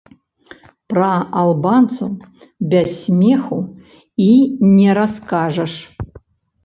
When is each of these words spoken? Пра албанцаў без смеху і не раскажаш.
Пра 0.93 1.09
албанцаў 1.41 2.09
без 2.73 2.87
смеху 3.03 3.59
і 4.29 4.33
не 4.75 4.89
раскажаш. 5.01 5.73